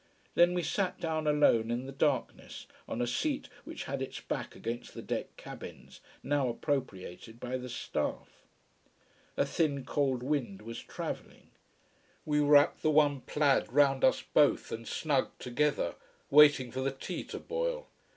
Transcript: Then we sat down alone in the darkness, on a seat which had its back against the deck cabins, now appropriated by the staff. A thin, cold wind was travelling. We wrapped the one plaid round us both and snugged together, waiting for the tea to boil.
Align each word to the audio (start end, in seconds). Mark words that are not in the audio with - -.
Then 0.33 0.55
we 0.55 0.63
sat 0.63 0.99
down 0.99 1.27
alone 1.27 1.69
in 1.69 1.85
the 1.85 1.91
darkness, 1.91 2.65
on 2.87 3.03
a 3.03 3.05
seat 3.05 3.49
which 3.65 3.83
had 3.83 4.01
its 4.01 4.19
back 4.19 4.55
against 4.55 4.95
the 4.95 5.01
deck 5.03 5.37
cabins, 5.37 6.01
now 6.23 6.49
appropriated 6.49 7.39
by 7.39 7.59
the 7.59 7.69
staff. 7.69 8.27
A 9.37 9.45
thin, 9.45 9.85
cold 9.85 10.23
wind 10.23 10.63
was 10.63 10.81
travelling. 10.81 11.51
We 12.25 12.39
wrapped 12.39 12.81
the 12.81 12.89
one 12.89 13.21
plaid 13.21 13.71
round 13.71 14.03
us 14.03 14.23
both 14.23 14.71
and 14.71 14.87
snugged 14.87 15.39
together, 15.39 15.93
waiting 16.31 16.71
for 16.71 16.81
the 16.81 16.89
tea 16.89 17.23
to 17.25 17.37
boil. 17.39 17.85